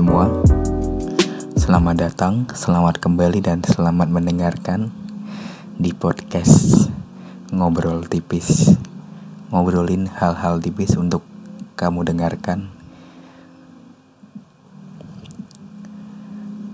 [0.00, 0.32] semua.
[1.60, 4.88] Selamat datang, selamat kembali dan selamat mendengarkan
[5.76, 6.88] Di podcast
[7.52, 8.80] Ngobrol Tipis.
[9.52, 11.20] Ngobrolin hal-hal tipis untuk
[11.76, 12.72] kamu dengarkan.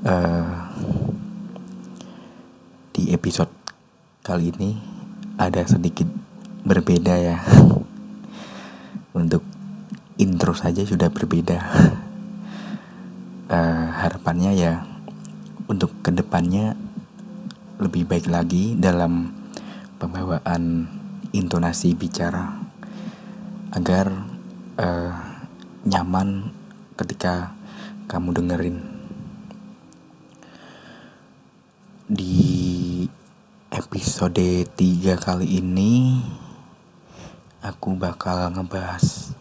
[0.06, 0.70] Uh,
[2.94, 3.50] Di episode
[4.22, 4.78] kali ini
[5.34, 6.06] ada sedikit
[6.62, 7.42] berbeda ya.
[9.18, 9.42] Untuk
[10.14, 11.58] intro saja sudah berbeda
[13.50, 14.74] uh, harapannya ya
[15.66, 16.74] untuk ke depannya
[17.76, 19.34] lebih baik lagi dalam
[20.00, 20.88] pembawaan
[21.34, 22.56] intonasi bicara
[23.74, 24.08] agar
[24.80, 25.12] uh,
[25.84, 26.50] nyaman
[26.96, 27.52] ketika
[28.08, 28.78] kamu dengerin.
[32.06, 32.38] Di
[33.74, 36.22] episode 3 kali ini
[37.60, 39.34] aku bakal ngebahas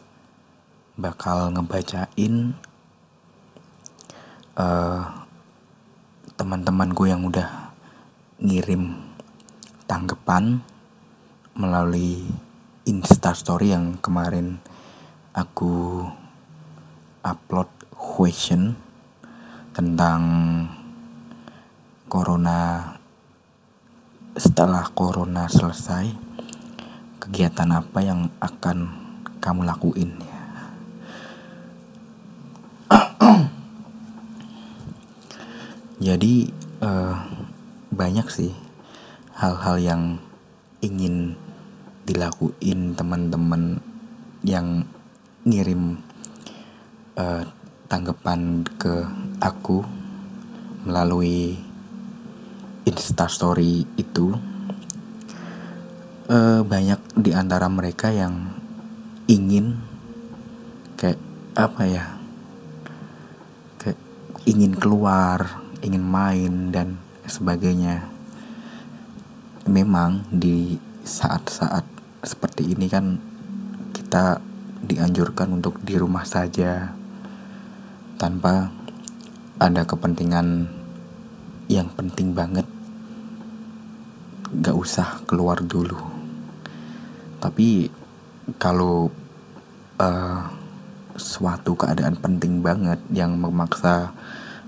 [0.98, 2.58] bakal ngebacain
[4.56, 5.04] uh,
[6.36, 7.72] teman-temanku yang udah
[8.40, 8.96] ngirim
[9.88, 10.60] tanggapan
[11.56, 12.28] melalui
[12.84, 14.60] instastory yang kemarin
[15.32, 16.04] aku
[17.24, 18.76] upload question
[19.72, 20.22] tentang
[22.12, 22.92] corona
[24.36, 26.12] setelah corona selesai
[27.24, 28.92] kegiatan apa yang akan
[29.40, 30.35] kamu lakuin ya
[36.06, 36.54] jadi
[36.86, 37.18] uh,
[37.90, 38.54] banyak sih
[39.34, 40.04] hal-hal yang
[40.78, 41.34] ingin
[42.06, 43.82] dilakuin teman-teman
[44.46, 44.86] yang
[45.50, 45.98] ngirim
[47.18, 47.42] uh,
[47.90, 49.02] tanggapan ke
[49.42, 49.82] aku
[50.86, 51.58] melalui
[52.86, 54.38] instastory itu.
[56.30, 58.54] Uh, banyak di antara mereka yang
[59.26, 59.82] ingin
[61.02, 61.18] kayak
[61.58, 62.06] apa ya?
[63.82, 63.98] Kayak
[64.46, 66.98] ingin keluar ingin main dan
[67.30, 68.10] sebagainya.
[69.70, 71.86] Memang di saat-saat
[72.26, 73.22] seperti ini kan
[73.94, 74.42] kita
[74.82, 76.94] dianjurkan untuk di rumah saja
[78.18, 78.74] tanpa
[79.62, 80.70] ada kepentingan
[81.70, 82.66] yang penting banget.
[84.62, 85.98] Gak usah keluar dulu.
[87.42, 87.90] Tapi
[88.62, 89.10] kalau
[90.02, 90.42] uh,
[91.16, 94.12] suatu keadaan penting banget yang memaksa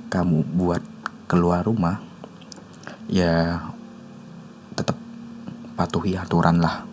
[0.08, 0.84] kamu buat
[1.28, 2.00] keluar rumah
[3.12, 3.60] ya
[4.76, 4.96] tetap
[5.76, 6.88] patuhi aturan lah.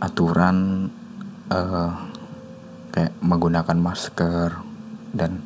[0.00, 0.88] Aturan
[1.48, 1.90] uh,
[2.92, 4.60] kayak menggunakan masker
[5.16, 5.40] dan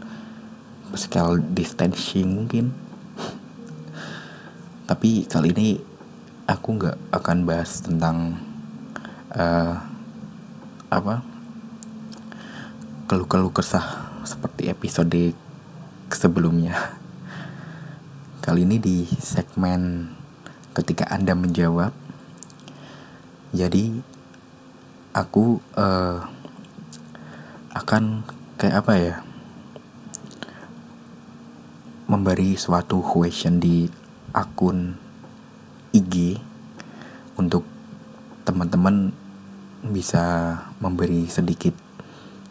[0.90, 2.74] physical distancing mungkin.
[4.88, 5.68] Tapi kali ini
[6.48, 8.40] aku nggak akan bahas tentang
[9.36, 9.76] uh,
[10.88, 11.20] apa
[13.04, 15.36] keluh-keluh kesah seperti episode
[16.08, 16.96] sebelumnya
[18.48, 20.08] Kali ini di segmen
[20.72, 21.92] ketika Anda menjawab.
[23.52, 24.00] Jadi
[25.12, 26.24] aku uh,
[27.76, 28.24] akan
[28.56, 29.20] kayak apa ya?
[32.08, 33.84] Memberi suatu question di
[34.32, 34.96] akun
[35.92, 36.40] IG
[37.36, 37.68] untuk
[38.48, 39.12] teman-teman
[39.92, 41.76] bisa memberi sedikit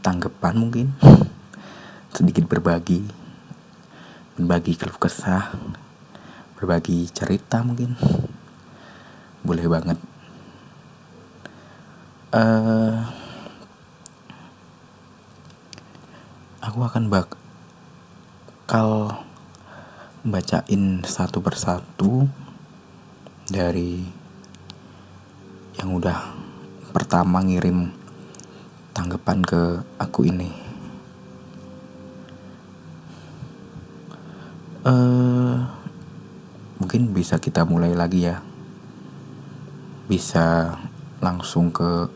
[0.05, 0.93] tanggapan mungkin
[2.21, 3.01] sedikit berbagi
[4.37, 5.57] berbagi keluh kesah
[6.57, 7.93] berbagi cerita mungkin
[9.45, 10.01] boleh banget
[12.33, 13.05] uh,
[16.59, 19.15] aku akan bakal
[20.27, 22.27] bacain satu persatu
[23.47, 24.03] dari
[25.79, 26.35] yang udah
[26.91, 27.93] pertama ngirim
[28.91, 30.49] tanggapan ke aku ini.
[34.81, 35.76] Uh,
[36.87, 38.39] mungkin bisa kita mulai lagi ya
[40.07, 40.79] bisa
[41.19, 42.07] langsung ke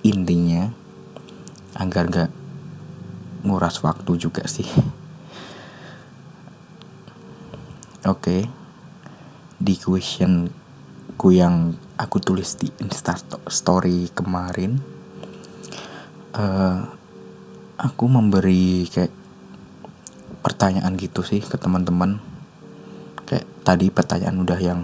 [0.00, 0.72] intinya
[1.76, 2.32] agar gak
[3.44, 4.64] nguras waktu juga sih
[8.08, 8.48] oke okay.
[9.60, 10.48] di question
[11.20, 14.80] ku yang aku tulis di insta story kemarin
[16.32, 16.80] uh,
[17.76, 19.12] aku memberi kayak
[20.40, 22.32] pertanyaan gitu sih ke teman-teman
[23.64, 24.80] tadi pertanyaan udah yang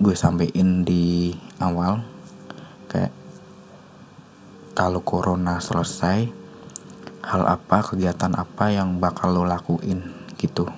[0.00, 2.00] gue sampein di awal
[2.88, 3.12] kayak
[4.72, 6.28] kalau corona selesai
[7.26, 10.00] hal apa kegiatan apa yang bakal lo lakuin
[10.40, 10.68] gitu?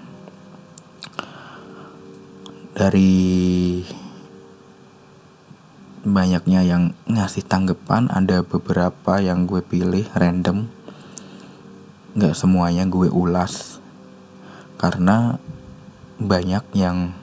[2.75, 3.82] Dari
[6.06, 10.70] banyaknya yang ngasih tanggapan ada beberapa yang gue pilih random.
[12.14, 13.82] Nggak semuanya gue ulas
[14.78, 15.43] karena
[16.19, 17.15] banyak yang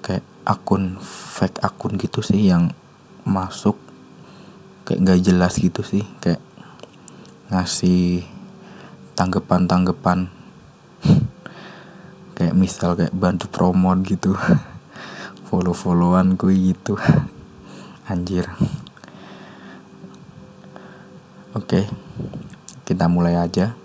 [0.00, 2.70] kayak akun fake akun gitu sih yang
[3.26, 3.74] masuk
[4.86, 6.40] kayak nggak jelas gitu sih kayak
[7.50, 8.22] ngasih
[9.18, 10.30] tanggapan-tanggapan.
[12.40, 14.32] Kayak misal kayak bantu promote gitu
[15.52, 16.96] follow-followan gue gitu.
[18.10, 18.48] Anjir.
[21.52, 21.84] Oke
[22.88, 23.76] kita mulai aja.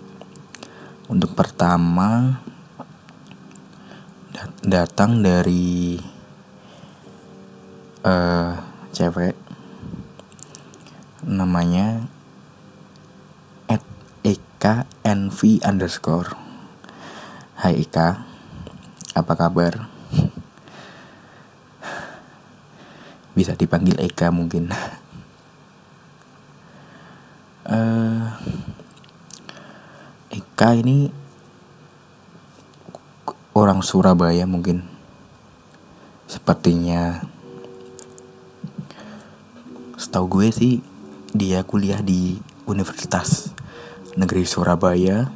[1.06, 2.40] Untuk pertama
[4.60, 5.96] datang dari
[8.04, 8.52] uh,
[8.92, 9.32] cewek
[11.26, 12.04] namanya
[13.66, 13.82] at
[14.22, 16.36] Eka NV underscore.
[17.56, 18.28] Hai Eka.
[19.16, 19.88] Apa kabar?
[23.36, 24.68] Bisa dipanggil Eka mungkin.
[27.66, 28.30] Uh,
[30.30, 31.25] Eka ini
[33.66, 34.86] orang Surabaya mungkin.
[36.30, 37.18] Sepertinya
[39.98, 40.74] setahu gue sih
[41.34, 42.38] dia kuliah di
[42.70, 43.50] Universitas
[44.14, 45.26] Negeri Surabaya.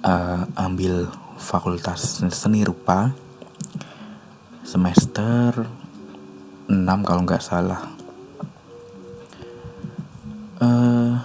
[0.00, 3.12] Uh, ambil fakultas seni rupa.
[4.64, 5.68] Semester
[6.64, 7.92] 6 kalau nggak salah.
[10.64, 11.20] Uh,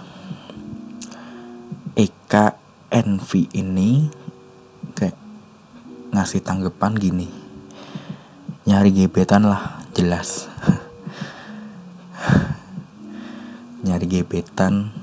[1.96, 2.60] Eka
[2.92, 4.20] Envy ini
[6.22, 7.26] ngasih tanggapan gini
[8.62, 10.46] nyari gebetan lah jelas.
[13.82, 14.94] Nyari gebetan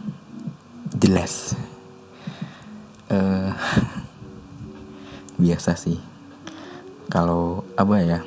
[0.96, 1.60] jelas.
[3.12, 3.52] Uh,
[5.44, 6.00] biasa sih.
[7.12, 8.24] Kalau apa ya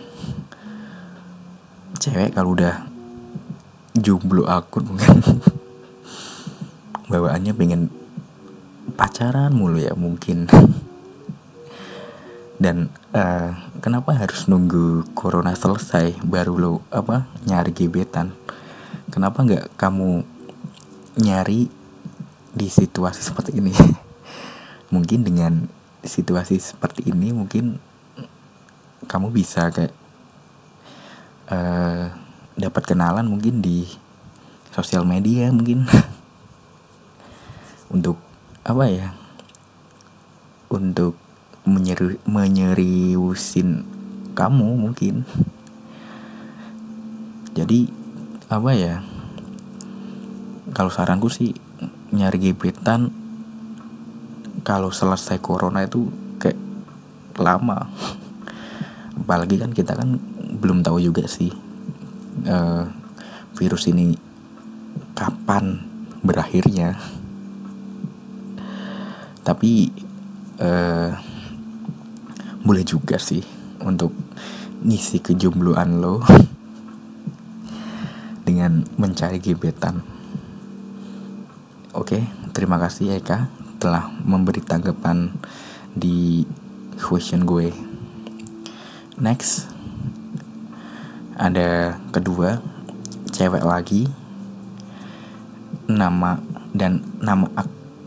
[1.97, 2.93] cewek kalau udah
[3.97, 5.17] jomblo akun mungkin.
[7.09, 7.89] Bawaannya pengen
[9.01, 10.45] pacaran mulu ya mungkin
[12.63, 18.31] dan uh, kenapa harus nunggu corona selesai baru lo apa nyari gebetan?
[19.11, 20.23] Kenapa nggak kamu
[21.19, 21.67] nyari
[22.55, 23.75] di situasi seperti ini?
[24.95, 25.67] Mungkin dengan
[26.07, 27.83] situasi seperti ini mungkin
[29.11, 29.95] kamu bisa kayak
[31.51, 32.15] uh,
[32.55, 33.91] dapat kenalan mungkin di
[34.71, 35.83] sosial media mungkin.
[37.95, 38.23] Untuk
[38.63, 39.11] apa ya
[40.73, 41.22] untuk
[41.63, 43.87] menyeri menyeriusin
[44.35, 45.23] kamu mungkin.
[47.53, 47.87] Jadi
[48.49, 49.05] apa ya
[50.73, 51.53] kalau saranku sih
[52.13, 53.13] nyari gebetan
[54.65, 56.09] kalau selesai corona itu
[56.41, 56.59] kayak
[57.39, 57.87] lama.
[59.23, 60.19] Apalagi kan kita kan
[60.59, 61.53] belum tahu juga sih
[62.49, 62.85] uh,
[63.55, 64.17] virus ini
[65.15, 65.79] kapan
[66.25, 66.97] berakhirnya.
[69.43, 69.91] Tapi
[70.63, 71.32] uh,
[72.63, 73.43] boleh juga sih
[73.83, 74.15] untuk
[74.83, 76.23] ngisi kejombloan lo
[78.43, 80.03] dengan mencari gebetan.
[81.93, 82.25] Oke,
[82.55, 83.51] terima kasih Eka
[83.83, 85.31] telah memberi tanggapan
[85.93, 86.47] di
[86.99, 87.75] question gue.
[89.19, 89.69] Next,
[91.37, 92.63] ada kedua
[93.29, 94.09] cewek lagi.
[95.91, 96.39] Nama
[96.73, 97.45] dan nama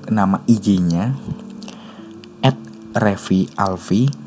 [0.10, 1.14] nama IG-nya
[2.42, 2.58] at
[2.98, 4.25] Revi Alvi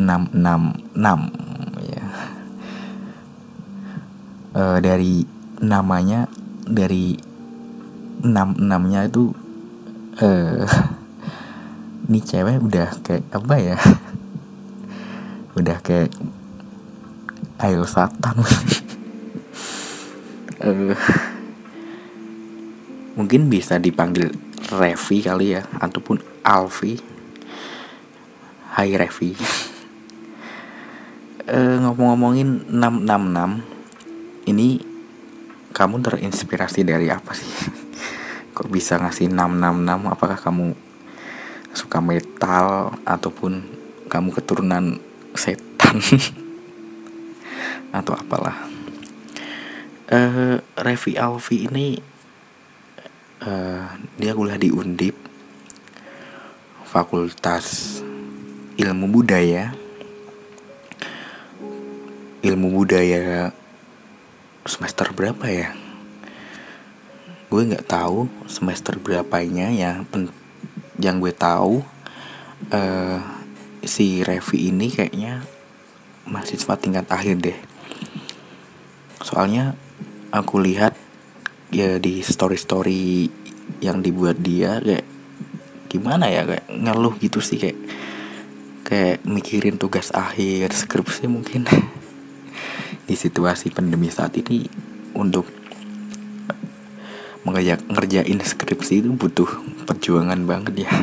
[0.00, 2.04] 666 ya.
[4.56, 5.28] Uh, dari
[5.60, 6.26] namanya
[6.64, 7.20] dari
[8.24, 9.30] enam enamnya itu
[10.18, 10.64] eh
[12.08, 13.76] ini cewek udah kayak apa ya?
[15.58, 16.10] Udah kayak
[17.60, 18.40] air satan.
[20.60, 20.96] Uh,
[23.16, 24.32] mungkin bisa dipanggil
[24.70, 27.00] Revi kali ya ataupun Alfi
[28.70, 29.34] Hai Revi
[31.50, 34.80] uh, ngomong-ngomongin 666 ini
[35.70, 37.50] kamu terinspirasi dari apa sih?
[38.56, 40.66] Kok bisa ngasih 666 apakah kamu
[41.70, 43.62] suka metal ataupun
[44.10, 44.98] kamu keturunan
[45.34, 46.02] setan?
[47.98, 48.66] Atau apalah.
[50.10, 51.94] Uh, Revi Alvi ini
[53.46, 53.86] uh,
[54.18, 55.14] dia kuliah di Undip
[56.82, 58.02] Fakultas
[58.74, 59.70] Ilmu Budaya
[62.40, 63.52] Ilmu Budaya
[64.64, 65.76] semester berapa ya?
[67.52, 70.32] Gue nggak tahu semester berapanya ya pen
[70.96, 71.84] yang gue tahu.
[72.72, 73.20] Uh,
[73.84, 75.44] si Revi ini kayaknya
[76.24, 77.58] mahasiswa tingkat akhir deh.
[79.20, 79.76] Soalnya
[80.32, 80.96] aku lihat
[81.68, 83.28] ya di story story
[83.84, 85.04] yang dibuat dia kayak
[85.92, 87.76] gimana ya kayak ngeluh gitu sih kayak
[88.88, 91.68] kayak mikirin tugas akhir skripsi mungkin
[93.10, 94.70] di situasi pandemi saat ini
[95.18, 95.42] untuk
[97.42, 99.50] mengerja, ngerjain skripsi itu butuh
[99.82, 100.94] perjuangan banget ya.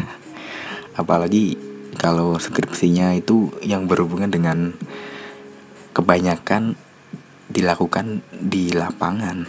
[1.04, 1.60] Apalagi
[2.00, 4.72] kalau skripsinya itu yang berhubungan dengan
[5.92, 6.80] kebanyakan
[7.52, 9.44] dilakukan di lapangan.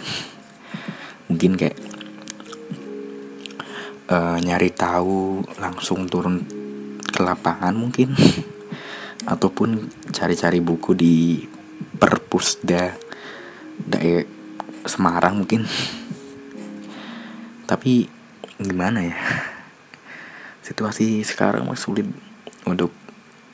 [1.31, 1.79] Mungkin kayak
[4.11, 6.43] uh, nyari tahu langsung turun
[7.07, 8.19] ke lapangan mungkin.
[9.33, 11.15] Ataupun cari-cari buku di
[11.99, 12.97] perpusda
[13.83, 14.38] daerah
[14.88, 15.69] Semarang mungkin.
[17.69, 18.09] Tapi
[18.57, 19.19] gimana ya?
[20.64, 22.09] Situasi sekarang sulit
[22.64, 22.88] untuk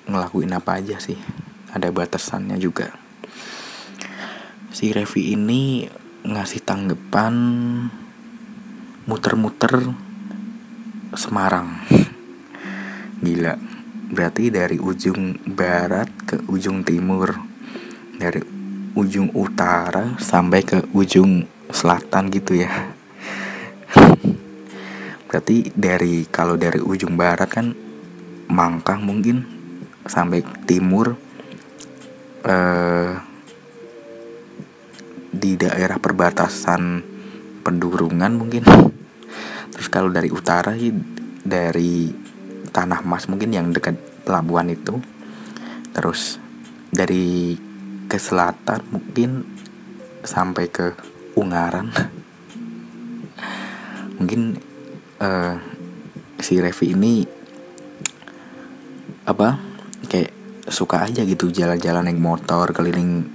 [0.07, 1.19] ngelakuin apa aja sih.
[1.75, 2.95] Ada batasannya juga.
[4.71, 5.91] Si Revi ini
[6.23, 7.35] ngasih tanggapan
[9.11, 9.91] muter-muter
[11.19, 11.83] Semarang.
[13.19, 13.59] Gila.
[14.15, 17.54] Berarti dari ujung barat ke ujung timur
[18.25, 18.41] Dari
[18.97, 22.73] ujung utara sampai ke ujung selatan gitu ya.
[25.29, 27.77] Berarti dari kalau dari ujung barat kan
[28.49, 29.45] Mangkang mungkin
[30.09, 31.17] sampai timur
[32.49, 33.13] eh,
[35.35, 37.05] di daerah perbatasan
[37.61, 38.65] pendurungan mungkin.
[39.77, 40.97] Terus kalau dari utara sih
[41.45, 42.09] dari
[42.73, 44.97] tanah mas mungkin yang dekat pelabuhan itu.
[45.93, 46.41] Terus
[46.95, 47.59] dari
[48.09, 49.45] ke selatan mungkin
[50.25, 50.93] sampai ke
[51.35, 51.91] Ungaran.
[54.23, 54.55] Mungkin
[55.19, 55.59] uh,
[56.39, 57.27] si Revi ini
[59.27, 59.59] apa
[60.07, 60.31] kayak
[60.71, 63.27] suka aja gitu jalan-jalan naik motor keliling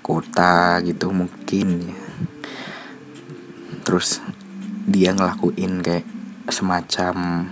[0.00, 1.96] kota gitu mungkin ya.
[3.84, 4.24] Terus
[4.86, 6.06] dia ngelakuin kayak
[6.48, 7.50] semacam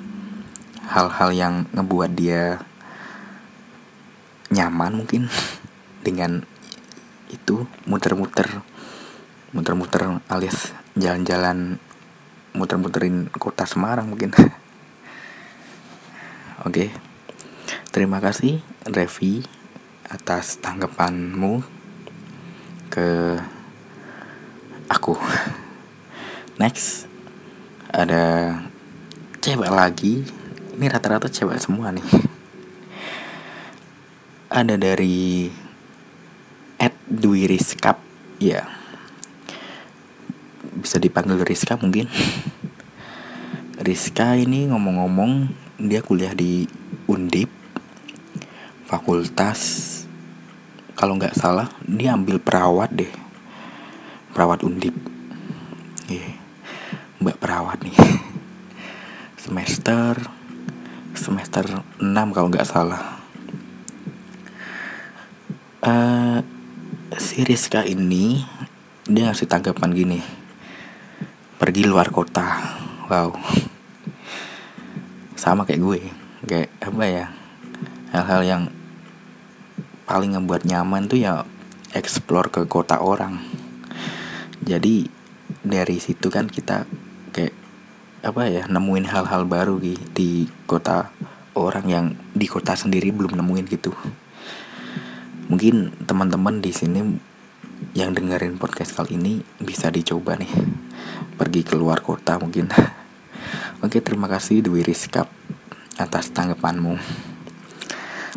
[0.87, 2.63] hal-hal yang ngebuat dia
[4.55, 5.27] nyaman mungkin
[6.05, 6.45] dengan
[7.33, 8.61] itu muter-muter
[9.57, 11.83] muter-muter alias jalan-jalan
[12.55, 14.31] muter-muterin kota Semarang mungkin.
[16.67, 16.91] Oke.
[17.91, 19.43] Terima kasih Revi
[20.11, 21.63] atas tanggapanmu
[22.91, 23.39] ke
[24.91, 25.15] aku.
[26.63, 27.07] Next
[27.91, 28.55] ada
[29.43, 30.27] cewek lagi.
[30.75, 32.03] Ini rata-rata cewek semua nih.
[34.59, 35.51] Ada dari
[36.85, 37.49] at Dwi
[38.37, 38.69] ya.
[40.77, 42.13] Bisa dipanggil Rizka mungkin.
[43.81, 45.49] Rizka ini ngomong-ngomong
[45.81, 46.69] dia kuliah di
[47.09, 47.49] Undip
[48.85, 49.91] fakultas.
[50.93, 53.11] Kalau nggak salah dia ambil perawat deh.
[54.37, 54.93] Perawat Undip.
[56.13, 56.45] Yeah
[57.25, 57.97] mbak perawat nih.
[59.45, 60.21] Semester
[61.17, 61.65] semester
[61.97, 63.24] 6 kalau nggak salah
[67.35, 68.47] si Rizka ini
[69.11, 70.23] dia ngasih tanggapan gini
[71.59, 72.63] pergi luar kota.
[73.11, 73.35] Wow.
[75.35, 76.01] Sama kayak gue
[76.47, 77.27] kayak apa ya
[78.15, 78.63] hal-hal yang
[80.07, 81.43] paling ngebuat nyaman tuh ya
[81.91, 83.43] explore ke kota orang.
[84.63, 85.11] Jadi
[85.59, 86.87] dari situ kan kita
[87.35, 87.55] kayak
[88.23, 91.11] apa ya nemuin hal-hal baru di di kota
[91.59, 93.91] orang yang di kota sendiri belum nemuin gitu
[95.55, 97.15] mungkin teman-teman di sini
[97.95, 100.51] yang dengerin podcast kali ini bisa dicoba nih.
[101.39, 102.67] Pergi keluar kota mungkin.
[103.87, 105.31] Oke terima kasih Dwi Rizkap
[105.95, 106.99] atas tanggapanmu.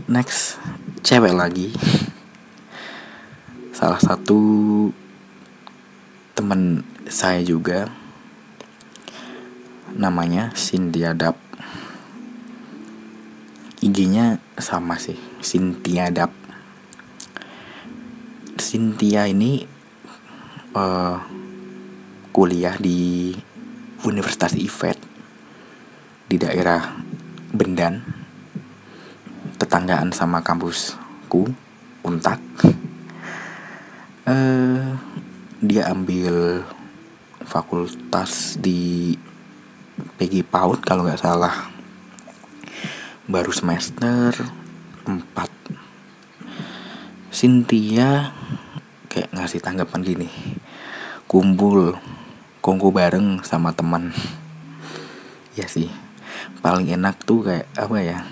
[0.05, 0.61] Next
[1.01, 1.73] cewek lagi.
[3.73, 4.37] Salah satu
[6.37, 7.89] teman saya juga.
[9.97, 11.41] Namanya Cynthia Dap
[13.81, 16.46] IG-nya sama sih Cynthia Dap
[18.67, 19.63] Cynthia ini
[20.75, 21.15] uh,
[22.35, 23.31] kuliah di
[24.03, 24.99] Universitas IFET
[26.27, 26.99] di daerah
[27.55, 28.03] Bendan
[29.55, 31.47] tetanggaan sama kampusku
[32.03, 32.43] Untak.
[34.27, 34.99] Uh,
[35.71, 36.67] dia ambil
[37.47, 39.15] fakultas di
[40.19, 41.71] PG PAUD kalau nggak salah.
[43.31, 44.35] Baru semester
[45.07, 45.23] 4
[47.31, 48.36] Cynthia
[49.47, 50.27] ngasih tanggapan gini.
[51.23, 51.95] Kumpul
[52.59, 54.11] kongko bareng sama teman.
[55.55, 55.87] Ya sih.
[56.59, 58.27] Paling enak tuh kayak apa ya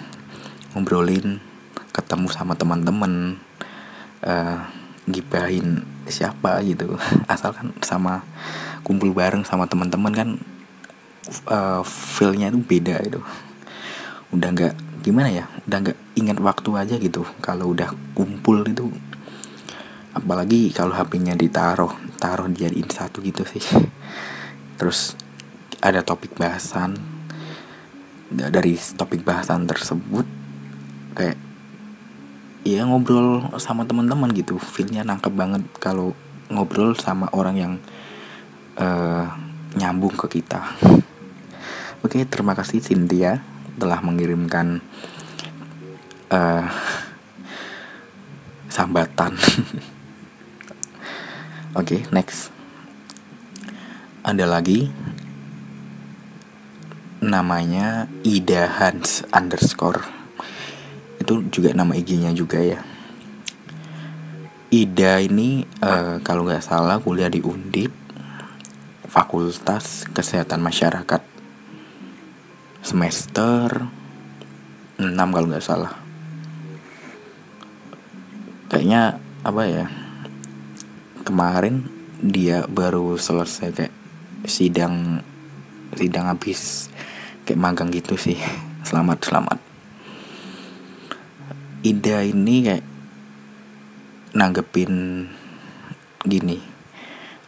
[0.75, 1.39] ngobrolin
[1.95, 3.39] ketemu sama teman-teman
[4.27, 4.67] uh,
[5.07, 6.99] gibahin siapa gitu.
[7.31, 8.27] Asalkan sama
[8.83, 10.29] kumpul bareng sama teman-teman kan
[11.47, 13.23] uh, feelnya itu beda itu
[14.35, 17.23] udah nggak gimana ya udah nggak ingat waktu aja gitu.
[17.39, 18.91] Kalau udah kumpul itu
[20.15, 23.61] apalagi kalau HP-nya ditaruh taruh dijadiin satu gitu sih.
[24.79, 25.19] Terus
[25.83, 26.95] ada topik bahasan.
[28.31, 30.25] Dari topik bahasan tersebut
[31.13, 31.37] kayak
[32.65, 34.55] ya ngobrol sama teman-teman gitu.
[34.55, 36.15] Feelnya nangkep banget kalau
[36.47, 37.73] ngobrol sama orang yang
[38.79, 39.27] uh,
[39.75, 40.63] nyambung ke kita.
[42.01, 43.43] Oke terima kasih Cynthia
[43.75, 44.79] telah mengirimkan
[46.31, 46.65] uh,
[48.71, 49.35] sambatan
[51.75, 52.55] oke okay, next.
[54.23, 54.89] Ada lagi.
[57.19, 60.01] Namanya Ida Hans underscore.
[61.19, 62.79] Itu juga nama IG-nya juga ya.
[64.71, 67.91] Ida ini uh, kalau nggak salah kuliah di Undip
[69.11, 71.21] Fakultas Kesehatan Masyarakat.
[72.81, 73.67] Semester
[74.95, 75.93] 6 kalau nggak salah.
[78.71, 80.04] Kayaknya apa ya
[81.25, 81.89] kemarin
[82.21, 83.95] dia baru selesai kayak
[84.45, 85.25] sidang
[85.97, 86.93] sidang habis
[87.43, 88.37] kayak magang gitu sih.
[88.87, 89.57] Selamat selamat.
[91.81, 92.85] Ida ini kayak
[94.37, 95.25] nanggepin
[96.21, 96.61] gini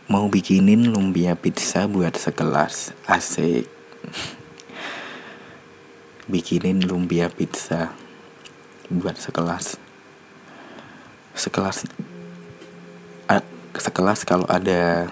[0.08, 3.70] mau bikinin lumpia pizza buat sekelas asik.
[6.32, 7.94] Bikinin lumpia pizza
[8.90, 9.78] buat sekelas.
[11.38, 11.86] Sekelas
[13.80, 15.10] sekelas kalau ada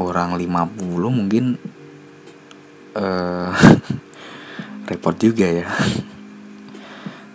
[0.00, 0.76] orang 50
[1.12, 1.60] mungkin
[2.96, 3.52] uh,
[4.88, 5.66] repot juga ya.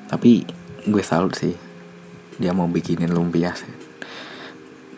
[0.09, 0.45] Tapi
[0.85, 1.55] gue salut sih
[2.35, 3.71] dia mau bikinin lumpia sih.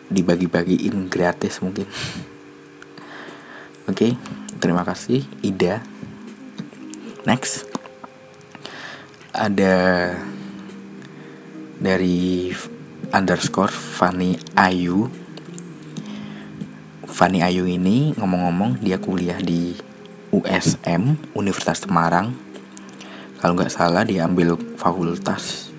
[0.08, 1.84] dibagi-bagiin gratis mungkin.
[3.84, 4.12] Oke okay,
[4.56, 5.84] terima kasih Ida.
[7.28, 7.68] Next.
[9.36, 10.16] Ada
[11.76, 12.48] dari
[13.12, 15.08] underscore Fanny Ayu.
[17.08, 19.74] Fanny Ayu ini ngomong-ngomong dia kuliah di
[20.30, 22.36] USM Universitas Semarang.
[23.40, 25.72] Kalau nggak salah dia ambil fakultas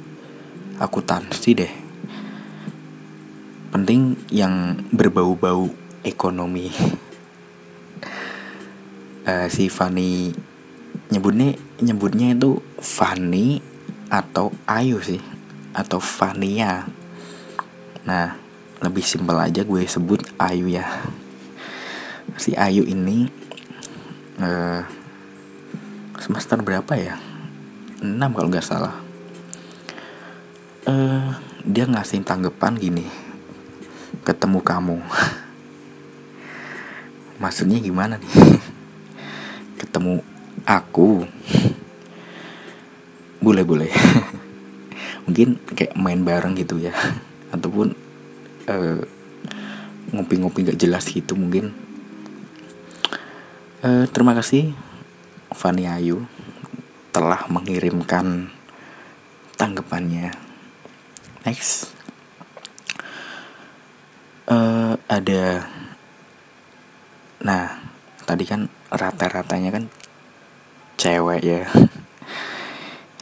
[0.82, 1.74] akuntansi deh.
[3.70, 5.70] Penting yang berbau-bau
[6.02, 6.74] ekonomi.
[9.28, 10.34] Uh, si Fanny
[11.14, 13.62] nyebutnya nyebutnya itu Fanny
[14.10, 15.22] atau Ayu sih
[15.74, 16.90] atau Fania
[18.08, 18.40] nah
[18.80, 20.88] lebih simpel aja gue sebut Ayu ya.
[22.40, 23.28] Si Ayu ini
[24.40, 24.88] uh,
[26.16, 27.20] semester berapa ya?
[28.00, 28.96] 6 kalau nggak salah.
[30.88, 31.36] Uh,
[31.68, 33.04] dia ngasih tanggapan gini
[34.24, 35.04] ketemu kamu.
[37.44, 38.32] Maksudnya gimana nih?
[39.80, 40.24] Ketemu
[40.64, 41.24] aku.
[43.44, 43.92] Boleh boleh.
[45.28, 46.92] Mungkin kayak main bareng gitu ya
[47.50, 47.94] ataupun
[48.70, 49.02] uh,
[50.14, 51.74] ngopi-ngopi gak jelas gitu mungkin.
[53.80, 54.76] Uh, terima kasih
[55.56, 56.28] Fani Ayu
[57.16, 58.52] telah mengirimkan
[59.56, 60.36] tanggapannya.
[61.48, 61.96] Next.
[64.50, 65.70] Uh, ada
[67.40, 67.80] nah
[68.26, 69.84] tadi kan rata-ratanya kan
[71.00, 71.64] cewek ya.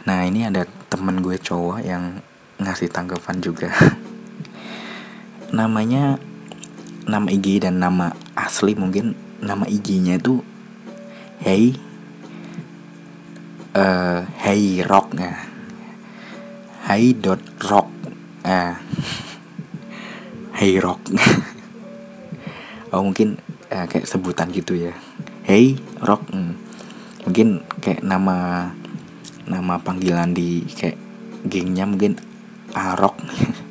[0.08, 2.24] Nah ini ada temen gue cowok yang
[2.63, 3.68] ngasih tanggapan juga
[5.52, 6.20] namanya
[7.08, 10.44] nama IG dan nama asli mungkin nama IG-nya itu
[11.38, 11.78] Hey
[13.78, 15.34] uh, Hey Rock ya.
[16.88, 17.92] Hey dot Rock
[18.48, 18.80] ah
[20.56, 21.04] hey rock.
[22.88, 23.36] Oh mungkin
[23.68, 24.96] uh, kayak sebutan gitu ya.
[25.44, 26.56] Hey rock hmm.
[27.28, 28.72] mungkin kayak nama
[29.44, 30.96] nama panggilan di kayak
[31.44, 32.16] gengnya mungkin
[32.72, 33.20] arok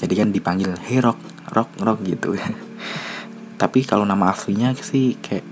[0.00, 1.20] jadi kan dipanggil hey rock
[1.52, 2.32] rock rock gitu.
[3.60, 5.44] Tapi kalau nama aslinya sih kayak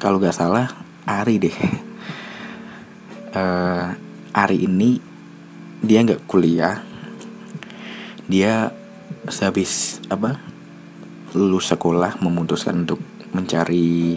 [0.00, 0.72] kalau gak salah
[1.04, 1.56] Ari deh.
[3.36, 3.92] Uh,
[4.42, 4.96] Ari ini
[5.84, 6.80] dia nggak kuliah.
[8.24, 8.72] Dia
[9.28, 10.40] sehabis apa
[11.36, 13.04] lulus sekolah memutuskan untuk
[13.36, 14.16] mencari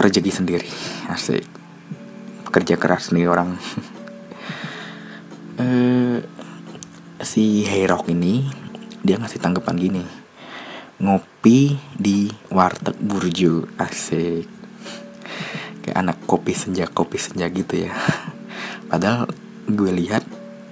[0.00, 0.70] rezeki sendiri.
[1.12, 1.44] Asik.
[2.48, 3.52] Kerja keras nih orang.
[5.56, 5.95] Eh
[7.36, 8.48] si Heyrok ini
[9.04, 10.00] dia ngasih tanggapan gini
[11.04, 14.48] ngopi di warteg burju asik.
[15.84, 17.92] Kayak anak kopi senja kopi senja gitu ya.
[18.88, 19.28] Padahal
[19.68, 20.24] gue lihat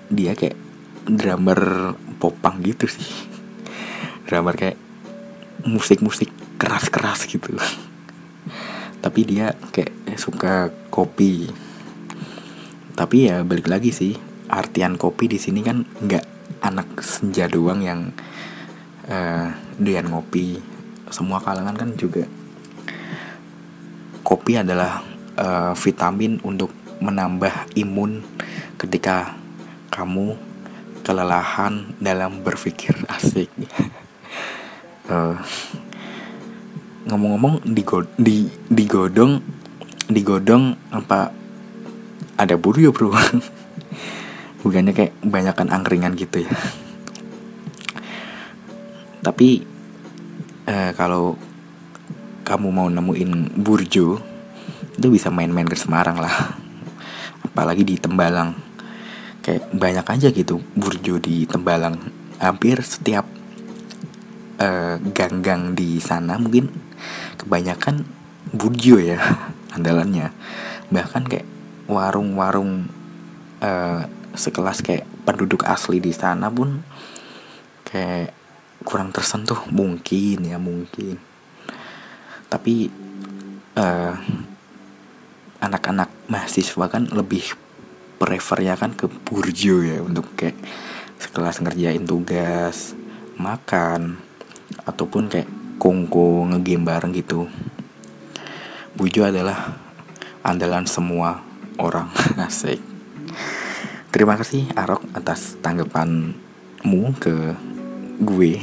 [0.08, 0.56] dia kayak
[1.04, 3.04] drummer popang gitu sih.
[4.24, 4.80] Drummer kayak
[5.68, 7.60] musik-musik keras-keras gitu.
[9.04, 11.44] Tapi dia kayak suka kopi.
[12.96, 14.16] Tapi ya balik lagi sih
[14.48, 16.33] artian kopi di sini kan nggak
[16.64, 18.00] anak senja doang yang
[19.08, 20.60] uh, doyan ngopi.
[21.12, 22.24] Semua kalangan kan juga.
[24.24, 25.04] Kopi adalah
[25.36, 26.72] uh, vitamin untuk
[27.04, 28.24] menambah imun
[28.80, 29.36] ketika
[29.92, 30.34] kamu
[31.04, 33.52] kelelahan dalam berpikir asik.
[35.06, 35.36] Uh,
[37.08, 37.84] ngomong-ngomong di
[38.16, 38.36] di
[38.72, 39.44] digodong
[40.08, 41.30] digodong apa?
[42.34, 43.14] Ada buru ya bro
[44.64, 46.52] bukannya kayak banyakkan angkringan gitu ya.
[49.20, 49.60] Tapi
[50.64, 51.36] eh, kalau
[52.44, 54.20] kamu mau nemuin burjo
[54.94, 56.56] itu bisa main-main ke Semarang lah.
[57.44, 58.56] Apalagi di Tembalang.
[59.44, 62.00] Kayak banyak aja gitu burjo di Tembalang.
[62.40, 63.24] Hampir setiap
[64.60, 66.68] uh, gang-gang di sana mungkin
[67.40, 68.04] kebanyakan
[68.52, 69.20] burjo ya
[69.76, 70.32] andalannya.
[70.92, 71.46] Bahkan kayak
[71.88, 72.88] warung-warung
[73.60, 76.82] uh, sekelas kayak penduduk asli di sana pun
[77.86, 78.34] kayak
[78.82, 79.58] kurang tersentuh.
[79.70, 81.16] Mungkin ya mungkin.
[82.50, 82.90] Tapi
[83.78, 84.14] uh,
[85.62, 87.54] anak-anak mahasiswa kan lebih
[88.20, 90.58] prefer ya kan ke burjo ya untuk kayak
[91.18, 92.94] sekelas ngerjain tugas
[93.40, 94.20] makan
[94.86, 97.50] ataupun kayak kongko ngegame bareng gitu.
[98.94, 99.74] Bujo adalah
[100.46, 101.42] andalan semua
[101.82, 102.06] orang.
[102.46, 102.93] Asik
[104.14, 107.34] terima kasih Arok atas tanggapanmu ke
[108.22, 108.62] gue.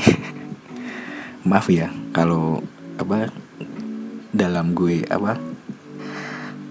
[1.51, 2.63] Maaf ya kalau
[2.95, 3.27] apa
[4.31, 5.35] dalam gue apa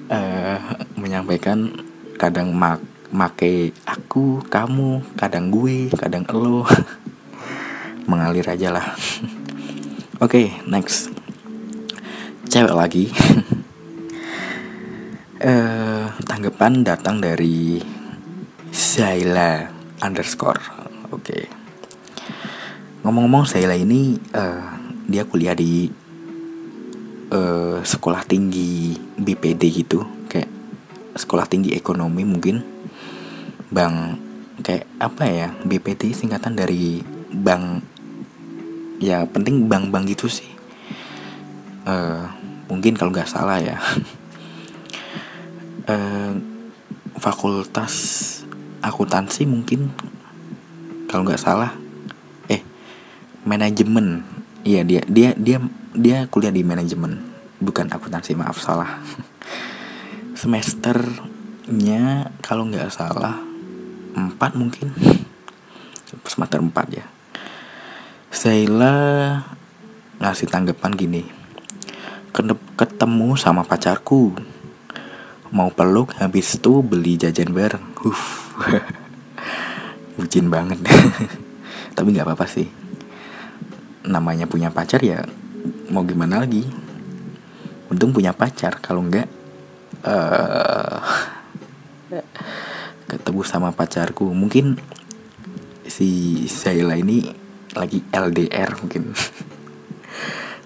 [0.09, 0.59] uh,
[0.97, 1.77] menyampaikan
[2.17, 2.81] kadang mak
[3.13, 6.65] make aku kamu kadang gue kadang lo
[8.09, 8.97] mengalir aja lah.
[10.25, 11.13] Oke okay, next.
[12.49, 13.13] Cewek lagi.
[15.37, 18.00] Uh, tanggapan datang dari
[19.01, 19.65] Zaila
[20.05, 20.61] underscore.
[21.09, 21.25] Oke.
[21.25, 21.43] Okay.
[23.01, 24.77] ngomong-ngomong Zaila ini uh,
[25.09, 25.89] dia kuliah di
[27.33, 30.05] uh, sekolah tinggi BPD gitu.
[30.29, 30.53] Kayak
[31.17, 32.61] sekolah tinggi ekonomi mungkin.
[33.73, 34.21] Bang
[34.61, 37.01] kayak apa ya BPD singkatan dari
[37.33, 37.81] bank
[39.01, 40.53] ya penting bank-bank gitu sih.
[41.89, 42.29] Uh,
[42.69, 43.81] mungkin kalau nggak salah ya.
[45.89, 46.37] Uh,
[47.21, 48.40] fakultas
[48.81, 49.93] akuntansi mungkin
[51.09, 51.73] kalau nggak salah.
[52.49, 52.61] Eh
[53.47, 54.25] manajemen.
[54.65, 55.59] Iya dia dia dia
[55.97, 57.21] dia kuliah di manajemen.
[57.61, 59.01] Bukan akuntansi maaf salah.
[60.41, 63.41] Semesternya kalau nggak salah
[64.17, 64.93] empat mungkin.
[66.27, 67.07] Semester empat ya.
[68.31, 68.97] Sheila
[70.21, 71.41] ngasih tanggapan gini
[72.79, 74.33] ketemu sama pacarku
[75.51, 77.85] mau peluk habis itu beli jajan bareng.
[78.03, 78.55] Huff.
[80.19, 80.79] bucin banget.
[81.97, 82.69] Tapi nggak apa-apa sih.
[84.07, 85.27] Namanya punya pacar ya
[85.91, 86.65] mau gimana lagi?
[87.91, 89.27] Untung punya pacar kalau enggak
[90.07, 91.03] uh,
[93.11, 94.31] ketemu sama pacarku.
[94.31, 94.79] Mungkin
[95.91, 97.27] si Zaila ini
[97.75, 99.11] lagi LDR mungkin.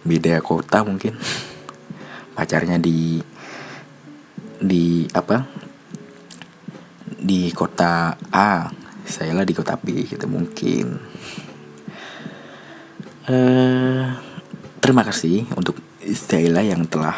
[0.04, 1.16] Beda kota mungkin.
[2.36, 3.22] Pacarnya di
[4.64, 5.44] di apa
[7.04, 8.72] di kota A.
[9.04, 10.96] Saya lah di kota B gitu mungkin.
[13.28, 14.16] Uh,
[14.80, 17.16] terima kasih untuk Zaila yang telah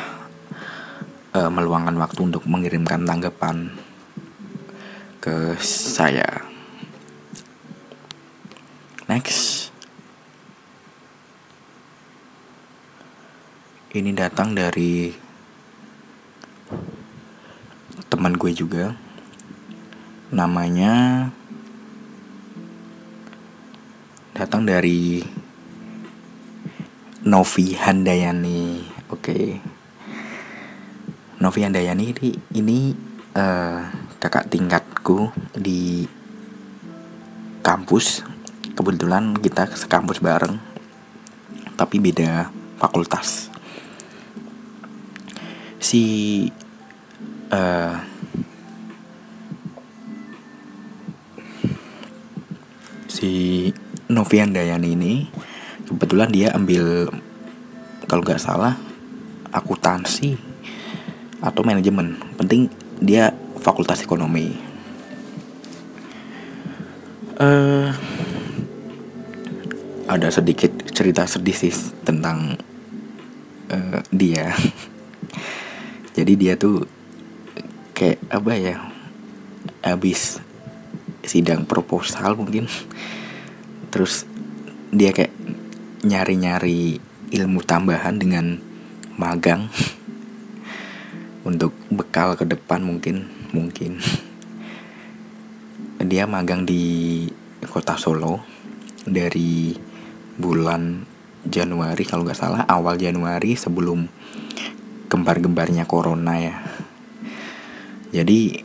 [1.35, 3.71] uh, meluangkan waktu untuk mengirimkan tanggapan
[5.23, 6.43] ke saya.
[9.07, 9.71] Next.
[13.95, 15.26] Ini datang dari
[18.13, 18.95] teman gue juga.
[20.33, 21.27] Namanya
[24.37, 25.25] datang dari
[27.27, 28.85] Novi Handayani.
[29.09, 29.21] Oke.
[29.21, 29.47] Okay.
[31.37, 32.79] Novi Handayani ini ini
[33.37, 33.81] uh,
[34.21, 36.05] kakak tingkatku di
[37.61, 38.25] kampus.
[38.77, 40.61] Kebetulan kita sekampus bareng
[41.77, 42.49] tapi beda
[42.81, 43.53] fakultas.
[45.77, 46.03] Si
[47.51, 47.95] uh,
[53.07, 53.71] si
[54.07, 55.15] Novian Dayani ini
[55.87, 57.11] kebetulan dia ambil
[58.07, 58.79] kalau nggak salah
[59.51, 60.39] akuntansi
[61.43, 62.19] atau manajemen.
[62.39, 64.55] Penting dia fakultas ekonomi.
[67.37, 67.93] Uh,
[70.09, 71.75] ada sedikit cerita sedih sih
[72.07, 72.57] tentang
[73.69, 74.55] uh, dia.
[76.17, 76.96] Jadi dia tuh
[77.97, 78.77] kayak apa ya
[79.81, 80.45] habis
[81.25, 82.69] sidang proposal mungkin.
[83.89, 84.29] Terus
[84.93, 85.33] dia kayak
[86.05, 87.01] nyari-nyari
[87.33, 88.61] ilmu tambahan dengan
[89.17, 89.73] magang
[91.49, 93.97] untuk bekal ke depan mungkin mungkin.
[96.05, 97.25] Dia magang di
[97.65, 98.45] kota Solo
[99.09, 99.73] dari
[100.37, 101.01] bulan
[101.49, 104.05] Januari kalau nggak salah awal Januari sebelum
[105.09, 106.76] gembar-gembarnya corona ya
[108.17, 108.65] jadi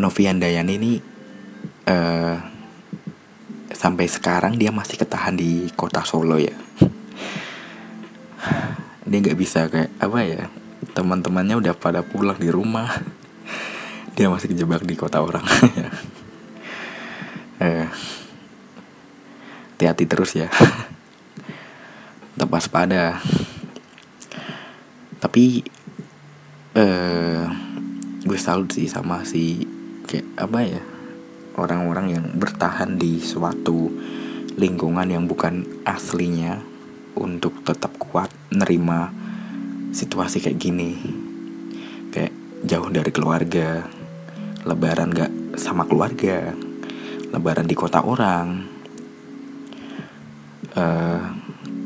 [0.00, 0.96] Novian Dayan ini
[1.84, 2.36] uh,
[3.68, 6.56] sampai sekarang dia masih ketahan di kota Solo ya.
[9.04, 10.48] Dia nggak bisa kayak apa ya
[10.96, 12.88] teman-temannya udah pada pulang di rumah.
[14.16, 15.44] Dia masih kejebak di kota orang.
[17.62, 17.86] Eh
[19.76, 20.50] hati-hati terus ya.
[22.34, 23.22] Tetap pada
[25.22, 25.62] tapi
[26.74, 27.61] eh
[28.32, 29.60] gue salut sih sama si
[30.08, 30.80] kayak apa ya
[31.60, 33.92] orang-orang yang bertahan di suatu
[34.56, 36.56] lingkungan yang bukan aslinya
[37.12, 39.12] untuk tetap kuat nerima
[39.92, 40.96] situasi kayak gini.
[42.08, 42.32] Kayak
[42.64, 43.84] jauh dari keluarga
[44.64, 46.56] lebaran gak sama keluarga
[47.36, 48.64] lebaran di kota orang.
[50.72, 51.20] Uh,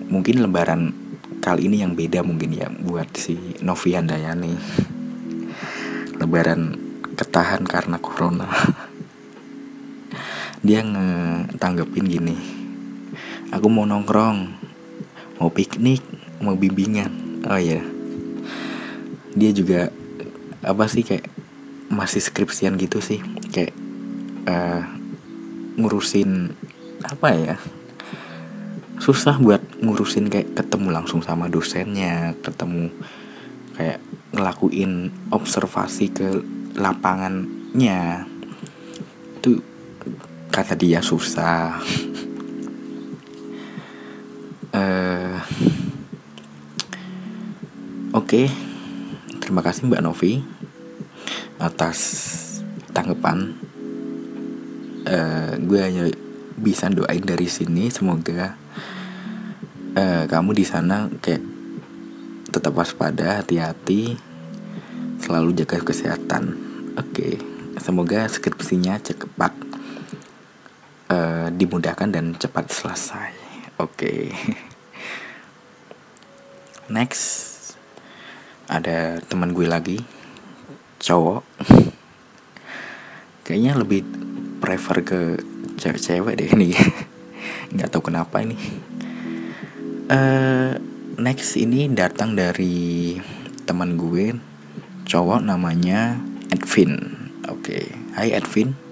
[0.07, 0.95] mungkin lebaran
[1.43, 3.35] kali ini yang beda mungkin ya buat si
[3.67, 4.87] Novian Dayani
[6.27, 6.75] lebaran
[7.15, 8.51] ketahan karena corona.
[10.67, 12.37] Dia ngetanggepin gini
[13.55, 14.39] aku mau nongkrong
[15.39, 16.03] mau piknik
[16.43, 17.41] mau bimbingan.
[17.47, 17.81] Oh ya
[19.37, 19.93] dia juga
[20.65, 21.29] apa sih kayak
[21.93, 23.77] masih skripsian gitu sih kayak
[24.49, 24.83] uh,
[25.79, 26.57] ngurusin
[27.07, 27.57] apa ya
[28.99, 32.91] susah buat ngurusin kayak ketemu langsung sama dosennya ketemu
[33.77, 34.01] kayak
[34.33, 36.29] ngelakuin observasi ke
[36.77, 38.25] lapangannya.
[39.39, 39.61] Itu
[40.49, 41.77] kata dia susah.
[44.73, 45.37] Uh,
[48.17, 48.25] oke.
[48.25, 48.49] Okay.
[49.47, 50.43] terima kasih mbak Novi
[51.63, 51.99] atas
[52.91, 53.55] tanggapan.
[55.07, 56.11] Uh, gue hanya
[56.59, 57.87] bisa doain dari sini.
[57.95, 58.59] Semoga
[59.95, 61.46] uh, kamu di sana kayak
[62.67, 64.19] tetap waspada hati-hati
[65.23, 66.59] selalu jaga kesehatan
[66.99, 67.39] oke okay.
[67.79, 69.55] semoga skripsinya cepat
[71.07, 73.31] uh, dimudahkan dan cepat selesai.
[73.79, 73.95] Oke.
[73.95, 74.23] Okay.
[76.97, 77.23] Next
[78.67, 80.03] ada teman gue lagi
[80.99, 81.47] cowok.
[83.47, 84.03] Kayaknya lebih
[84.59, 85.21] prefer ke
[85.79, 86.75] cewek-cewek deh ini.
[87.79, 88.59] Nggak tahu kenapa ini.
[90.11, 90.86] Uh,
[91.17, 93.17] next ini datang dari
[93.65, 94.37] teman gue
[95.09, 96.21] cowok namanya
[96.53, 97.01] Edwin.
[97.47, 97.85] Oke, okay.
[98.13, 98.87] Hai Edwin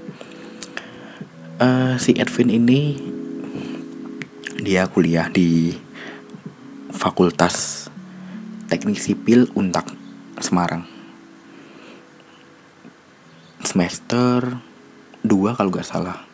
[1.60, 2.98] uh, si Edwin ini
[4.58, 5.76] dia kuliah di
[6.94, 7.88] Fakultas
[8.70, 9.90] Teknik Sipil Untak
[10.40, 10.86] Semarang
[13.64, 14.60] semester
[15.24, 16.24] 2 kalau gak salah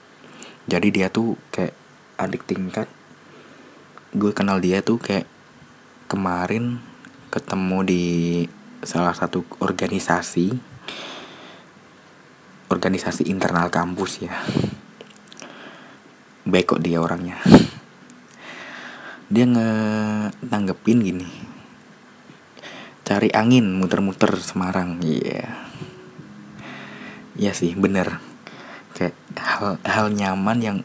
[0.70, 1.74] jadi dia tuh kayak
[2.20, 2.86] adik tingkat
[4.12, 5.26] gue kenal dia tuh kayak
[6.10, 6.82] kemarin
[7.30, 8.04] ketemu di
[8.82, 10.58] salah satu organisasi
[12.66, 14.34] organisasi internal kampus ya.
[16.42, 17.38] Baik kok dia orangnya.
[19.30, 19.70] Dia nge
[20.42, 21.28] nanggepin gini.
[23.06, 25.22] Cari angin muter-muter Semarang iya.
[25.22, 25.54] Yeah.
[27.38, 28.18] iya sih bener.
[28.98, 30.78] Kayak hal hal nyaman yang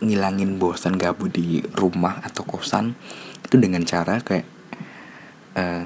[0.00, 2.96] ngilangin bosan gabut di rumah atau kosan
[3.50, 4.46] itu dengan cara kayak
[5.58, 5.82] uh,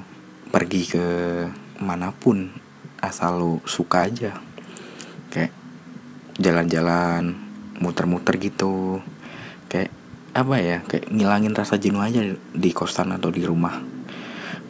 [0.53, 1.07] pergi ke
[1.81, 2.53] mana pun
[3.01, 4.37] asal lu suka aja.
[5.33, 5.57] Kayak
[6.37, 7.33] jalan-jalan
[7.81, 9.01] muter-muter gitu.
[9.73, 9.97] Kayak
[10.37, 13.81] apa ya kayak ngilangin rasa jenuh aja di kosan atau di rumah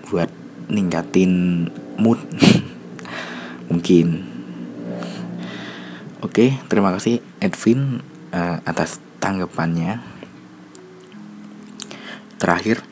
[0.07, 0.30] buat
[0.70, 1.66] ningkatin
[1.98, 2.22] mood.
[3.74, 4.22] Mungkin.
[6.22, 10.13] Oke terima kasih Edwin uh, atas tanggapannya
[12.38, 12.83] terakhir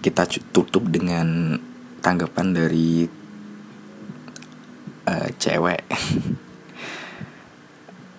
[0.00, 1.60] kita tutup dengan
[2.00, 3.04] tanggapan dari
[5.04, 5.84] uh, cewek.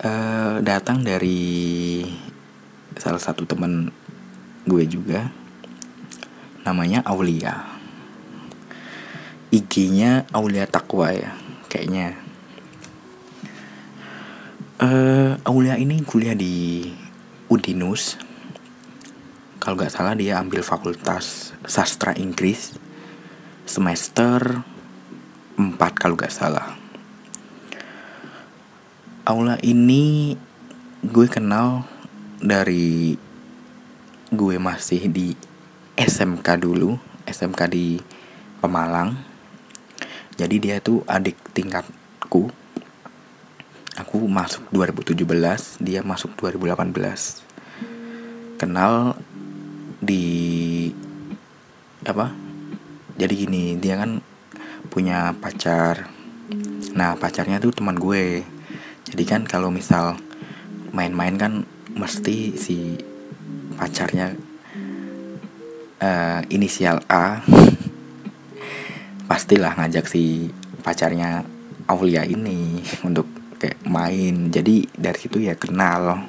[0.02, 2.06] Uh, datang dari
[2.98, 3.90] salah satu teman
[4.70, 5.34] gue juga.
[6.62, 7.66] Namanya Aulia.
[9.52, 11.34] IG-nya Aulia Takwa ya
[11.68, 12.16] kayaknya.
[14.82, 16.90] Uh, Aulia ini kuliah di
[17.50, 18.31] Udinus
[19.62, 22.74] kalau gak salah dia ambil fakultas sastra Inggris
[23.70, 24.66] semester
[25.54, 26.74] 4 kalau gak salah.
[29.22, 30.34] Aula ini
[31.06, 31.86] gue kenal
[32.42, 33.14] dari
[34.34, 35.38] gue masih di
[35.94, 36.98] SMK dulu
[37.30, 38.02] SMK di
[38.58, 39.14] Pemalang.
[40.42, 42.50] Jadi dia tuh adik tingkatku.
[43.94, 45.22] Aku masuk 2017
[45.86, 47.46] dia masuk 2018
[48.58, 49.18] kenal
[50.02, 50.90] di
[52.02, 52.34] apa
[53.22, 54.18] jadi gini dia kan
[54.90, 56.10] punya pacar.
[56.98, 58.42] Nah pacarnya tuh teman gue.
[59.06, 60.18] Jadi kan kalau misal
[60.90, 61.54] main-main kan
[61.94, 62.98] mesti si
[63.78, 64.34] pacarnya
[66.02, 67.46] uh, inisial A
[69.30, 70.50] pastilah ngajak si
[70.82, 71.46] pacarnya
[71.86, 73.30] Aulia ini untuk
[73.62, 74.50] kayak main.
[74.50, 76.26] Jadi dari situ ya kenal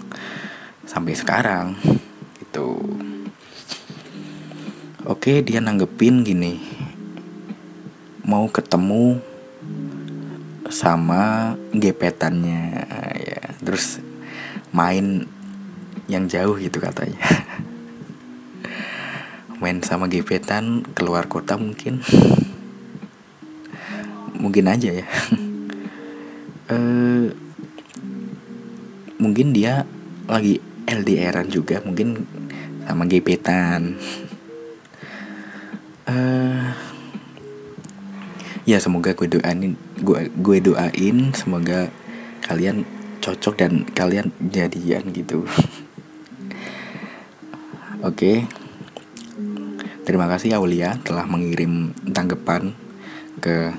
[0.85, 1.81] sampai sekarang
[5.23, 6.59] oke dia nanggepin gini.
[8.27, 9.23] Mau ketemu
[10.67, 12.83] sama gepetannya
[13.23, 13.55] ya.
[13.63, 14.03] Terus
[14.75, 15.31] main
[16.11, 17.23] yang jauh gitu katanya.
[19.63, 22.03] Main sama gepetan keluar kota mungkin.
[24.43, 25.07] Mungkin aja ya.
[26.63, 26.79] E,
[29.19, 29.83] mungkin dia
[30.31, 32.23] lagi LDRan juga mungkin
[32.87, 33.99] sama gepetan
[36.13, 36.63] uh,
[38.69, 41.89] ya semoga gue doain gue gue doain semoga
[42.45, 42.85] kalian
[43.23, 45.43] cocok dan kalian jadian gitu
[48.03, 48.37] oke okay.
[50.05, 52.75] terima kasih Aulia telah mengirim tanggapan
[53.43, 53.75] ke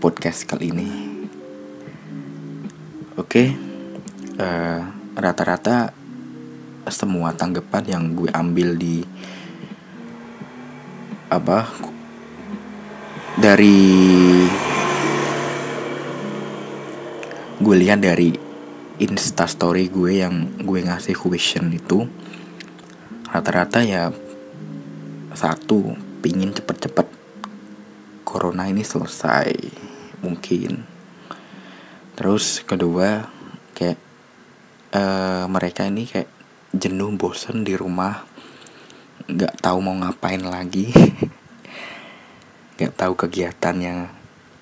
[0.00, 0.88] podcast kali ini
[3.16, 3.48] oke okay.
[4.36, 4.80] uh, eh,
[5.16, 5.96] rata-rata
[6.92, 9.02] semua tanggapan yang gue ambil di
[11.26, 11.66] apa
[13.36, 13.78] dari
[17.56, 18.32] gue lihat dari
[19.02, 22.08] insta story gue yang gue ngasih question itu
[23.28, 24.08] rata-rata ya
[25.36, 25.92] satu
[26.24, 27.08] pingin cepet-cepet
[28.24, 29.52] corona ini selesai
[30.24, 30.82] mungkin.
[32.16, 33.28] Terus kedua
[33.76, 34.00] kayak
[34.96, 36.32] uh, mereka ini kayak
[36.72, 38.24] jenuh bosen di rumah
[39.26, 40.90] nggak tahu mau ngapain lagi.
[42.78, 44.10] Nggak tahu kegiatannya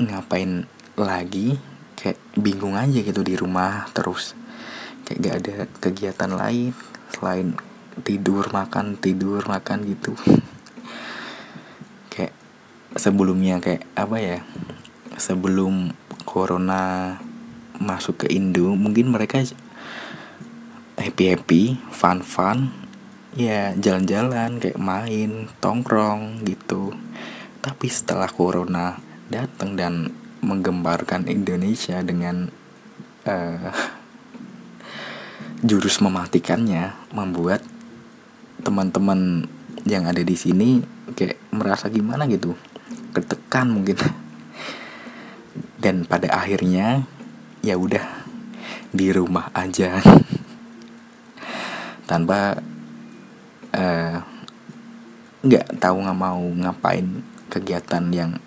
[0.00, 0.64] ngapain
[0.96, 1.61] lagi.
[1.94, 4.37] Kayak bingung aja gitu di rumah terus.
[5.05, 6.72] Kayak gak ada kegiatan lain
[7.12, 7.53] selain
[8.03, 10.16] tidur makan tidur makan gitu.
[12.09, 12.33] Kayak
[12.96, 14.38] sebelumnya kayak apa ya
[15.20, 15.92] sebelum
[16.24, 17.16] corona
[17.79, 19.42] masuk ke Indo mungkin mereka
[20.98, 22.84] happy happy fun fun
[23.35, 26.94] ya jalan-jalan kayak main tongkrong gitu.
[27.59, 32.47] Tapi setelah corona datang dan menggembarkan Indonesia dengan
[33.27, 33.73] uh,
[35.64, 37.64] jurus mematikannya membuat
[38.61, 39.49] teman-teman
[39.88, 40.85] yang ada di sini
[41.18, 42.55] kayak merasa gimana gitu?
[43.11, 43.99] Ketekan mungkin.
[45.81, 47.05] Dan pada akhirnya
[47.61, 48.25] ya udah
[48.94, 50.01] di rumah aja.
[52.05, 52.61] Tanpa
[55.45, 58.39] nggak uh, tahu nggak mau ngapain kegiatan yang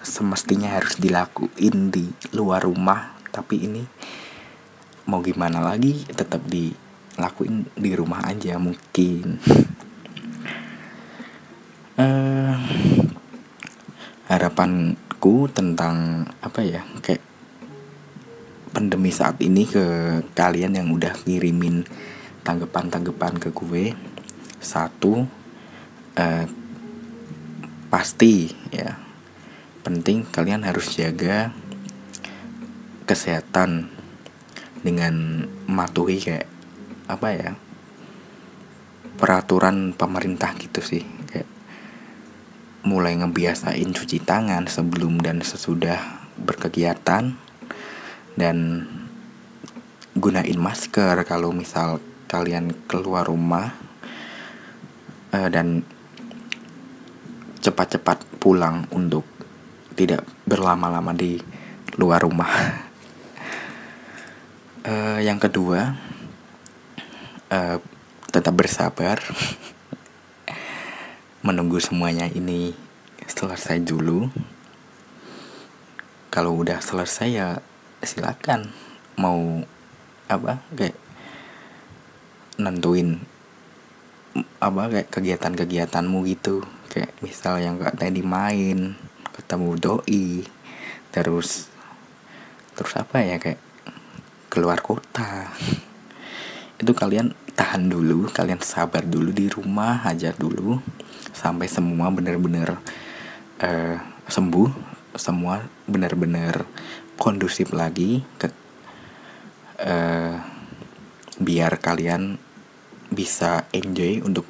[0.00, 3.18] semestinya harus dilakuin di luar rumah.
[3.28, 3.82] Tapi ini
[5.04, 9.36] mau gimana lagi tetap dilakuin di rumah aja mungkin.
[11.96, 12.56] Uh,
[14.30, 17.22] harapanku tentang apa ya kayak
[18.74, 19.84] pandemi saat ini ke
[20.36, 21.86] kalian yang udah ngirimin
[22.46, 23.98] tanggapan-tanggapan ke gue.
[24.62, 25.26] Satu
[26.14, 26.46] uh,
[27.90, 28.94] pasti ya.
[29.82, 31.50] Penting kalian harus jaga
[33.06, 33.90] kesehatan
[34.82, 36.46] dengan mematuhi kayak
[37.06, 37.50] apa ya
[39.18, 41.02] peraturan pemerintah gitu sih.
[41.26, 41.50] Kayak
[42.86, 47.34] mulai ngebiasain cuci tangan sebelum dan sesudah berkegiatan
[48.36, 48.56] dan
[50.16, 52.00] gunain masker kalau misal
[52.36, 53.72] kalian keluar rumah
[55.32, 55.80] uh, dan
[57.64, 59.24] cepat-cepat pulang untuk
[59.96, 61.40] tidak berlama-lama di
[61.96, 62.52] luar rumah.
[64.84, 65.96] uh, yang kedua,
[67.48, 67.76] uh,
[68.28, 69.16] tetap bersabar,
[71.46, 72.76] menunggu semuanya ini
[73.24, 74.28] selesai dulu.
[76.28, 77.48] Kalau udah selesai ya
[78.04, 78.68] silakan
[79.16, 79.64] mau
[80.28, 81.05] apa kayak
[82.56, 83.20] nentuin
[84.60, 86.64] apa kayak kegiatan-kegiatanmu gitu.
[86.92, 88.96] Kayak misal yang gak tadi main
[89.36, 90.44] ketemu doi
[91.12, 91.68] terus
[92.72, 93.60] terus apa ya kayak
[94.52, 95.52] keluar kota.
[96.76, 100.76] Itu kalian tahan dulu kalian sabar dulu di rumah aja dulu
[101.32, 102.76] sampai semua bener-bener
[103.64, 103.96] uh,
[104.28, 104.70] sembuh
[105.16, 106.68] semua bener-bener
[107.16, 108.52] kondusif lagi ke
[109.80, 110.36] uh,
[111.40, 112.36] biar kalian
[113.10, 114.46] bisa enjoy untuk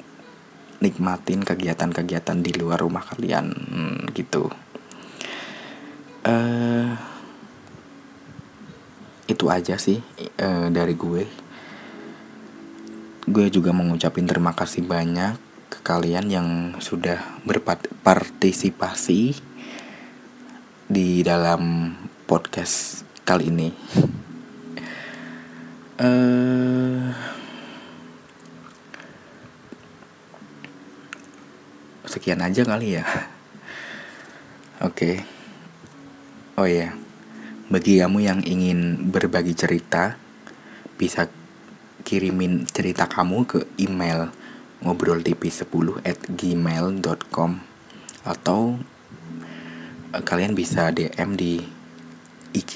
[0.81, 4.49] nikmatin kegiatan-kegiatan di luar rumah kalian hmm, gitu
[6.25, 6.89] uh,
[9.27, 9.99] itu aja sih
[10.41, 11.23] uh, dari gue
[13.27, 15.35] gue juga mengucapin terima kasih banyak
[15.67, 16.47] ke kalian yang
[16.79, 19.35] sudah berpartisipasi
[20.87, 21.91] di dalam
[22.23, 23.69] podcast kali ini.
[25.99, 26.95] Uh,
[32.17, 33.05] sekian aja kali ya.
[34.81, 34.89] Oke.
[34.89, 35.15] Okay.
[36.57, 36.89] Oh ya.
[36.89, 36.91] Yeah.
[37.69, 40.17] Bagi kamu yang ingin berbagi cerita
[40.97, 41.29] bisa
[42.01, 44.33] kirimin cerita kamu ke email
[44.81, 47.51] ngobrol tipis 10 at gmail.com
[48.25, 48.79] atau
[50.15, 51.61] uh, kalian bisa DM di
[52.55, 52.73] IG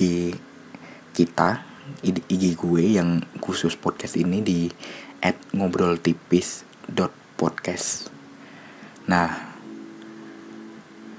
[1.16, 1.64] kita
[2.04, 4.60] IG gue yang khusus podcast ini di
[5.24, 6.68] at ngobrol tipis
[7.39, 8.20] podcast
[9.12, 9.28] nah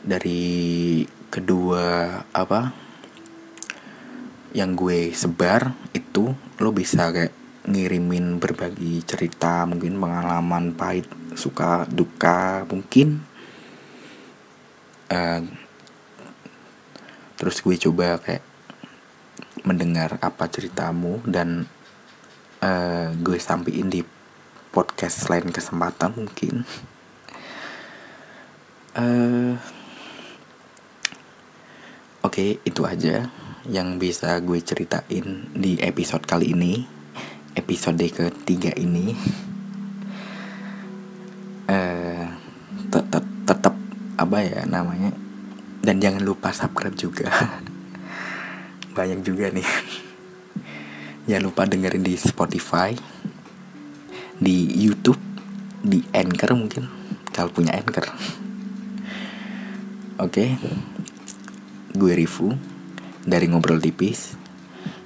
[0.01, 2.73] dari kedua apa
[4.57, 7.37] yang gue sebar itu lo bisa kayak
[7.69, 13.23] ngirimin berbagi cerita mungkin pengalaman pahit suka duka mungkin.
[15.13, 15.45] Uh,
[17.37, 18.45] terus gue coba kayak
[19.69, 21.69] mendengar apa ceritamu dan
[22.65, 24.01] uh, gue sampein di
[24.73, 26.65] podcast lain kesempatan mungkin
[28.97, 29.53] uh,
[32.25, 33.29] oke okay, itu aja
[33.69, 37.03] yang bisa gue ceritain di episode kali ini
[37.57, 39.13] episode ketiga ini.
[41.69, 42.27] Uh,
[42.93, 43.75] tetap tetap
[44.21, 45.15] apa ya namanya
[45.81, 47.29] dan jangan lupa subscribe juga.
[48.97, 49.65] Banyak juga nih.
[51.31, 52.93] Jangan lupa dengerin di Spotify
[54.43, 55.23] di YouTube
[55.79, 56.91] di Anchor mungkin
[57.31, 58.11] kalau punya Anchor
[60.23, 60.55] oke okay.
[61.99, 62.55] gue Rifu
[63.27, 64.39] dari ngobrol tipis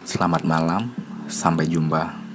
[0.04, 0.92] selamat malam
[1.24, 2.25] sampai jumpa